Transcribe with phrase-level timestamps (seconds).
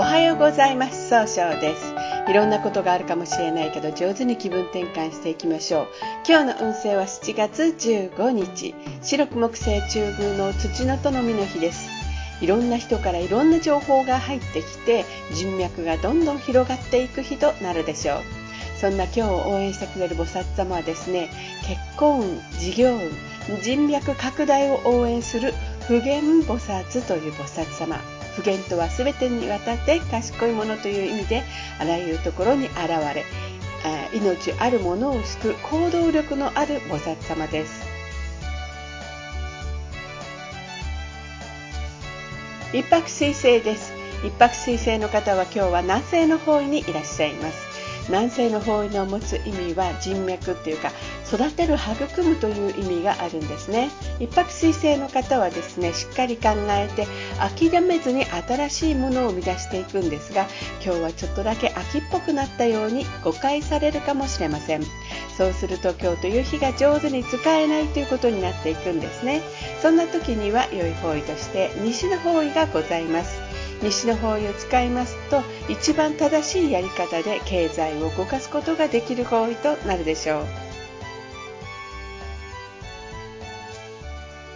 [0.00, 1.10] おはようございます。
[1.10, 1.92] 総称です。
[2.26, 5.88] いろんなことがあるかもしれないけど上手に気分転換していきましょう。
[6.26, 8.74] 今日の運勢は7月15日。
[9.02, 11.90] 白く木星中宮の土のとのの日です。
[12.40, 15.04] いろんな人からいろんな情報が入ってきて
[15.34, 18.18] 人脈がどんどん広がっていく日となるでしょう。
[18.80, 21.28] そんな今日を応援してくれる菩薩様はですね
[21.68, 22.94] 結婚運事業
[23.50, 25.52] 運人脈拡大を応援する
[25.86, 28.19] 普賢菩薩という菩薩様。
[28.40, 31.42] 普賢とは全てにわたって賢いものという意味で
[31.78, 33.24] あらゆるところに現れ
[34.14, 37.86] 命あるものを救う行動力のある菩薩様です。
[42.72, 43.92] 一泊水星です。
[44.24, 47.69] 一泊水星の方は今日は南西の方位にいらっしゃいます。
[48.10, 50.90] 南西の方位の持つ意味は人脈っていうか
[51.32, 53.88] 育てる育むという意味があるんですね。
[54.18, 57.06] 一泊水星の方はですねしっかり考えて
[57.38, 60.46] 諦めずに新しいものを生み出していくんですが
[60.84, 64.82] 今日はちょっとだけ秋っぽくなったように誤解されるかもしれません。
[65.38, 69.40] そうすると今日という日が上手に使えないということになっていくんですね。
[69.80, 73.49] そんな時には良い方位として西の方位がございます。
[73.82, 80.44] 西の方位を使いますと一番正しいやり方で経済を動かすことができる方位となるでしょう。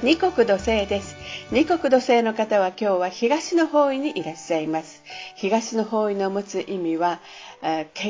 [0.00, 1.16] 二国土星です。
[1.50, 5.02] 二国土星の方は今日は東の方位にいらっしゃいます。
[5.34, 7.18] 東の方位の持つ意味は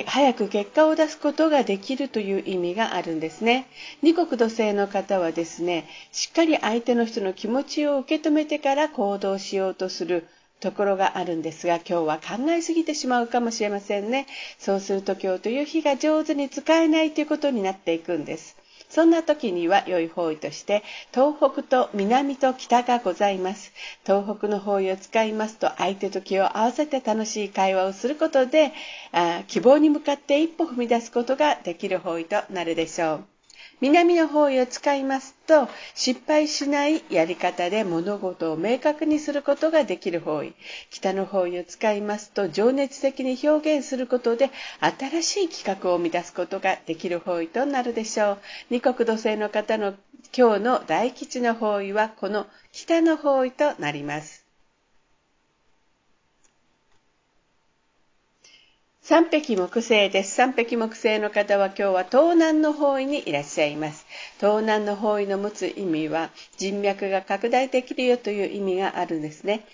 [0.05, 3.69] 早く結果を出すことができるという意味があるんですね。
[4.03, 10.27] 二国土星の方はですねしっかり相手の人の気持ちを受け止めてから行動しようとする
[10.61, 14.27] ところがあるんですが今日は考えすぎてしまうかもしれませんね。
[14.59, 18.56] そうすると今日という日が上手に使えないということになっていくんです。
[18.89, 23.73] そんな時には良い方位として東北と南と北がございます。
[24.05, 28.73] 東北の方位を使いますと相手と気を合わせて楽しい会話をすることで
[29.13, 33.37] あ希望に向かって一歩踏み出すことができる方位となるでしょう。
[33.80, 40.55] 南の方位を使いますと失敗しないやり方で物事を明確にすることができる方位。
[40.90, 44.50] 北の方位を使いますと情熱的に表現することで
[44.80, 48.38] 新しい企画を生み出すことができる方位となるでしょう。
[48.70, 49.94] 二国土星の方の
[50.36, 54.48] 今日の大吉の方位はこの北の方位となります。
[59.08, 60.35] 三匹木星です。
[60.35, 64.05] 三匹木星の方は今日は東南の方位にいらっしゃいます。
[64.36, 69.64] 東南の方位の持つ意味は人脈が拡大できるよという意味があるんですね。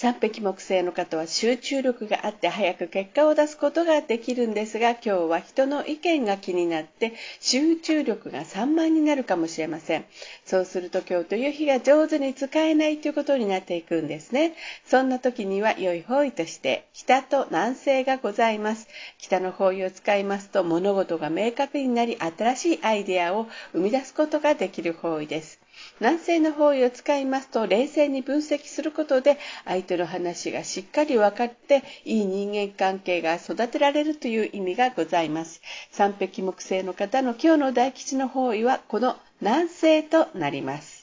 [0.00, 10.06] 三匹木星の方は集中力があって早く結果を出すことができるんですが今日は人の意見が気になって集中力が散漫になるかもしれません。
[10.46, 14.54] そうすると今日という日が上手に使えないということになっていくんですね。
[14.86, 18.88] そんな時には良い方位として北と南西がございます。
[19.18, 25.60] 北の方位を使いますと物事が明確になり新しいアイデアを生み出すことができる方位です。
[26.00, 35.60] 南西の方位を使いますと冷静に分析することで相手の話がしっかり分かっていい人間関係が育てられるという意味がございます
[35.90, 41.00] 三匹木星の方の今日の大吉の方位はこの南西となります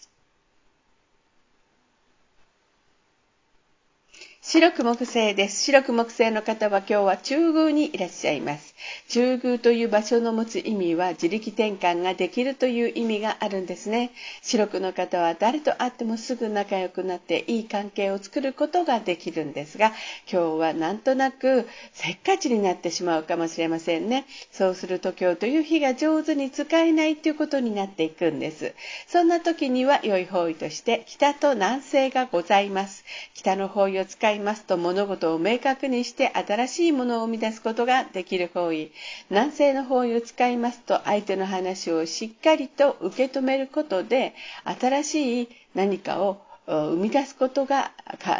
[4.50, 5.62] 白く木星です。
[5.66, 8.76] 白く木星の方は今日は中宮にいらっしゃいます。
[9.10, 14.12] 中宮という場所の持つ意味は自力転換ができるという意味があるんですね。
[14.42, 19.94] 白くの方は誰と会ってもすぐ仲良くなっていい関係を作ることができるんですが、
[20.32, 24.26] 今日はなんとなくせっかちになってしまうかもしれませんね。
[24.52, 28.74] そうすると今日という日が上手に使えないということになっていくんです。
[29.08, 33.06] そんな時には良い方位として北と南西がございます。
[33.34, 38.87] 北の方位を使いますと物事を明確にして新しいものを生み出すことができる方位
[39.30, 44.34] 南西の方位を使いますと相手の話をしっかりと受け止めることで
[44.66, 47.92] 新しい何かを生み出すことが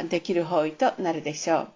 [0.10, 1.68] できる方位となるでしょ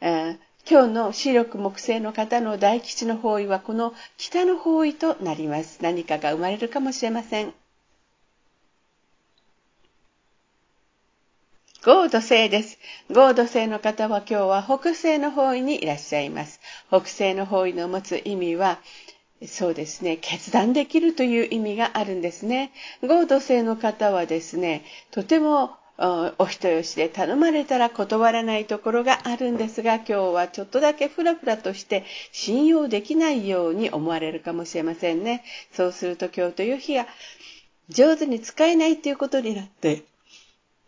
[0.00, 0.38] う。
[0.64, 5.80] 今日の視力木星の方の大吉の方位はこの北の方位となります。
[5.82, 7.52] 何かが生まれるかもしれません。
[11.84, 12.78] ゴード星です。
[13.10, 16.60] ゴード星の方は今日は北西の方位にいらっしゃいます。
[16.92, 18.78] 北西の方位の持つ意味は、
[19.46, 22.70] そうですね、決断できるという意味があるんですね。
[23.00, 25.70] ゴード星の方はですね、とても
[26.38, 35.44] お人よしで頼まれたら断らないところがあるんですが今日はちょっとだけフラフラとして信用できないように思われるかもしれませんね。
[35.72, 37.06] そうすると今日という日が
[37.88, 40.02] 上手に使えないということになって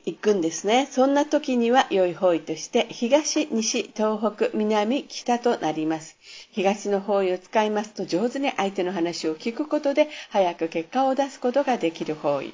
[0.07, 0.87] 行くんですね。
[0.91, 6.17] そんな時には良い方位として東、西、東北、南、北となります。
[6.53, 12.53] 東の方位を使いますと上手に相手の話を聞くことで早く結果を出すことができる方位。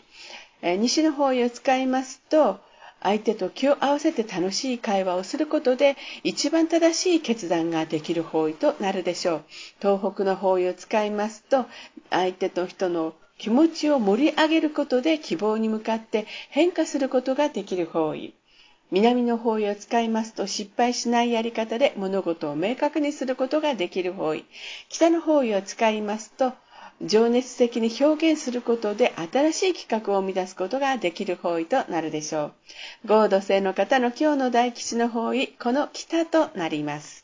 [0.63, 2.61] え西の方位を使いますと
[3.03, 9.45] 相手と気を合わせて楽しい会話をすることで一番正しい決断ができる方位となるでしょう。
[9.81, 11.67] 東北の方位を使いますと
[12.11, 18.35] 相手と人の気持ちを盛り上げることで希望に向かって変化することができる方位。
[18.91, 24.45] 南の方位を使いますと失敗しないやり方で物事を明確にすることができる方位。
[24.91, 26.53] 北の方位を使いますと
[27.01, 32.53] 情熱的に表現することで新しい企画を生み出すことができる方位となるでしょ
[33.07, 33.09] う。
[33.09, 37.20] 合土星の方の今日の大吉の方位、この北となります。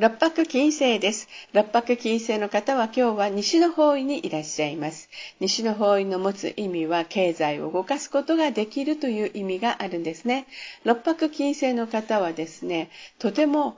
[0.00, 1.28] 六白金星です。
[1.52, 5.08] 六白金星の方は今日は西の方位にいらっしゃいます。
[5.40, 10.46] 西の方位の持つ意味は経済を動かすことができるという意味があるんですね。
[10.84, 13.76] 六白金星の方はですね、とても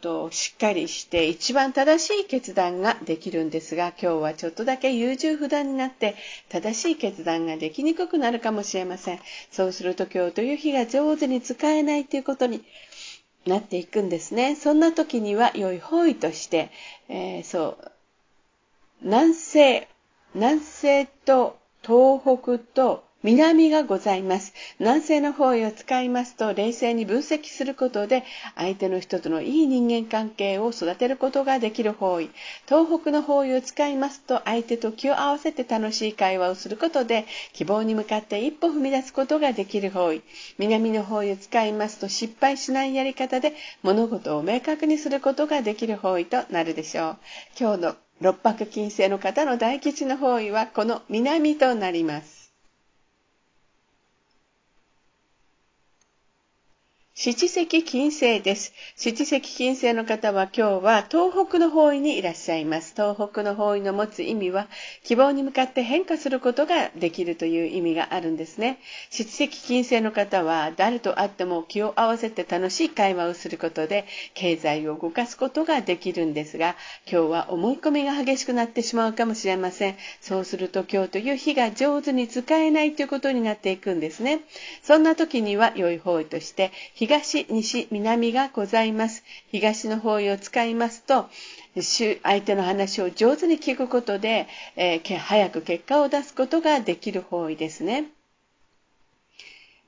[0.00, 6.14] としっかりして一番正しい決断ができるんですが今日はちょっとだけ優柔不断になって
[6.48, 9.18] 正しい決断ができにくくなるかもしれません
[9.50, 12.62] そうすると今日という日が上手に使えないということに
[13.46, 14.56] なっていくんですね。
[14.56, 16.70] そんな時には良い方位として、
[17.08, 17.92] えー、そう、
[19.02, 19.88] 南西、
[20.34, 24.52] 南西と東北と南がございます。
[24.78, 28.22] 南西の方位を使いますと、冷静に分析することで、
[28.54, 32.28] 相手の人とのいい人間関係を育てることができる方位。
[32.68, 37.24] 東北の方位を使いますと、相手と気を合わせて楽しい会話をすることで、
[37.54, 40.20] 希望に向かって一歩踏み出すことができる方位。
[40.58, 47.16] 南の方位を使いますと、失敗しないやり方で物事を明確にすることができる方位となるでしょう。
[47.58, 52.33] 今日の六白金星の方の大吉の方位はこの南となります。
[57.24, 58.74] 七石金星です。
[58.96, 62.92] 七石金星の方は今日は東北の方位にいらっしゃいます。
[62.92, 64.66] 東北の方位の持つ意味は
[65.04, 68.78] 希望に向かって変化することができるという意味があるんですね。
[69.08, 74.04] 七石金星の方は誰と会っても気を合わせて楽しい会話をすることで
[74.34, 76.76] 経済を動かすことができるんですが
[77.10, 79.96] 今日は思い込みが激しくなってしまうかもしれません。
[80.20, 84.40] そうすると今日という日が上手に使えないということになっていくんですね。
[84.82, 89.22] そんな時には良い方位として東、東西、南がございます。
[89.52, 91.28] 東の方位を使いますと、
[92.22, 98.06] 相手の話を上手に聞くことで、えー、早く結果を出すことができる方位ですね。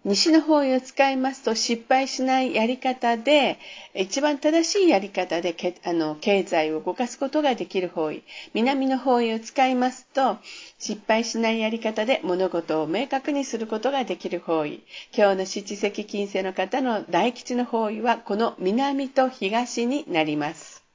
[0.08, 3.58] 西の方位を使いますと失敗しないやり方で、
[3.92, 8.22] 一番正しいやり方でけあの経済を動かすことができる方位。
[8.54, 10.38] 南の方位を使いますと、
[10.78, 14.84] 失敗しないやり方で物事を明確にすることができる方位。
[15.12, 20.85] 今日の七石金星の方の大吉の方位は、この南と東になります。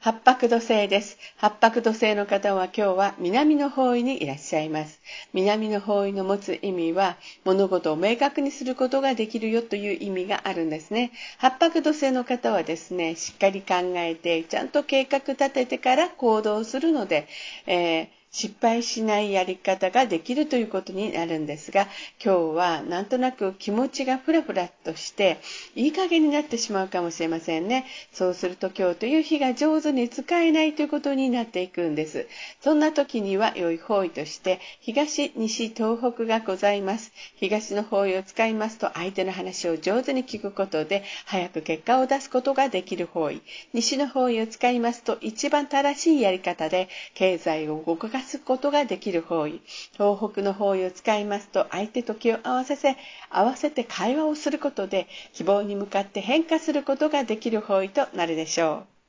[0.00, 1.16] 八白土星です。
[1.36, 5.00] 八白土星の方は今日は南の方位にいらっしゃいます。
[5.32, 11.12] 南の方位の持つ意味は物事を明確にすることができるよという意味があるんですね。
[11.38, 17.28] 八白土星の方はですね、しっかり考えてちゃんと計画立ててから行動するので、
[17.66, 21.88] えー失敗しないやり方ができるということになるんですが、
[22.24, 25.38] 今日はなんとなく気持ちがふらふらとして、
[25.74, 27.86] いい加減になってしまうかもしれませんね。
[28.12, 32.28] そうすると今日という日が上手に使えないということになっていくんです。
[32.60, 37.12] そんな時には良い方位として、東、西、東北がございます。
[37.34, 43.42] 東の方位を使いますと、相手の話を上手に聞くことで、早く結果を出すことができる方位。
[43.72, 49.60] 西の方位を使いますと、一番正しいやり方で、経済を動かすことができる方位。
[49.92, 52.96] 東北の方位を使いますと、相手と気を合わせせ、
[53.30, 58.99] 合わせて会話をすることで、希望に向かって変化することができる方位となるでしょう。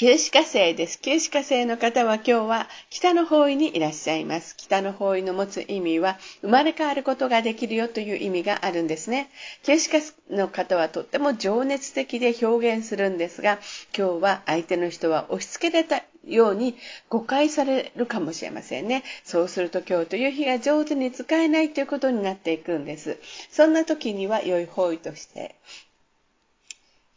[0.00, 1.00] 旧歯科生です。
[1.02, 4.56] 旧歯科生の方は今日は北の方位にいらっしゃいます。
[4.56, 9.28] 北の方位の持つ意味は生まれ変わることができるよという意味があるんですね。
[9.64, 9.98] 旧歯科
[10.30, 13.58] の方はとっても情熱的で表現するんですが、
[13.92, 16.76] 今日は相手の人は押し付けられたように
[17.08, 19.02] 誤解されるかもしれませんね。
[19.24, 23.18] そうすると今日という日が上手に使えないということになっていくんです。
[23.50, 25.56] そんな時には良い方位として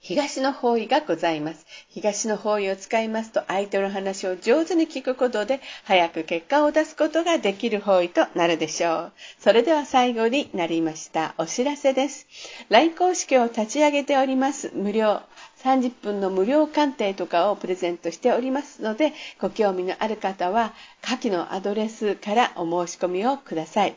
[0.03, 1.63] 東の方位がございます。
[1.89, 9.11] 東の方位を使いますと相手の話を上手に聞くことで早く結果を出すことができる方位となるでしょう。
[9.37, 12.25] それでは最後になりましたお知らせです。
[12.69, 14.71] LINE 公式を立ち上げております。
[14.73, 15.21] 無料。
[15.63, 23.95] 30分の無料鑑定とかをプレゼントしておりますので、ご興味のある方は下記のアドレスからお申し込みをください。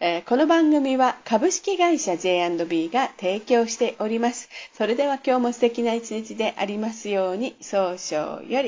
[0.00, 4.48] えー、この番組は株式会社 J&B が提供しております。
[4.72, 8.66] それでは今日も素敵な一日でありますように、早々より。